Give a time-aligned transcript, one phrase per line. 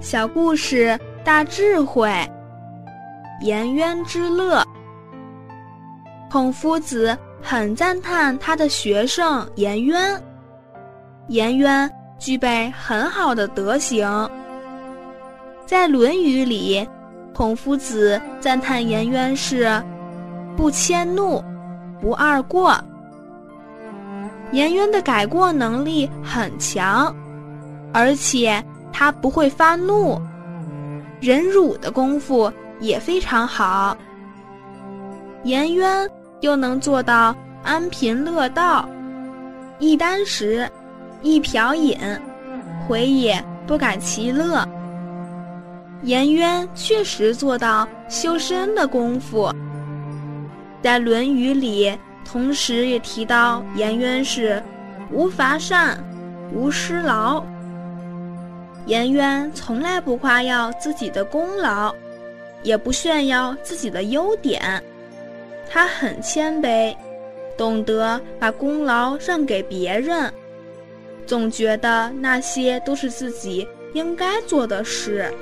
[0.00, 2.10] 小故事大智慧，
[3.42, 4.64] 颜渊之乐。
[6.30, 10.18] 孔夫子很赞叹他的学生颜渊。
[11.28, 11.88] 颜渊
[12.18, 14.08] 具备很好的德行。
[15.66, 16.88] 在《论语》里，
[17.34, 19.70] 孔夫子赞叹颜渊是
[20.56, 21.44] 不迁怒，
[22.00, 22.74] 不贰过。
[24.52, 27.14] 颜渊的改过能力很强，
[27.92, 30.20] 而且他不会发怒，
[31.20, 33.96] 忍辱的功夫也非常好。
[35.44, 36.08] 颜渊
[36.40, 38.88] 又能做到安贫乐道，
[39.78, 40.70] 一箪食，
[41.22, 41.98] 一瓢饮，
[42.86, 44.66] 回也不改其乐。
[46.02, 49.52] 颜渊确实做到修身的功夫，
[50.82, 51.96] 在《论语》里。
[52.22, 54.62] 同时也提到颜渊是
[55.10, 55.98] 无乏善，
[56.52, 57.44] 无失劳。
[58.86, 61.94] 颜渊从来不夸耀自己的功劳，
[62.62, 64.82] 也不炫耀自己的优点，
[65.68, 66.94] 他很谦卑，
[67.56, 70.32] 懂得把功劳让给别人，
[71.26, 75.32] 总觉得那些都是自己应该做的事。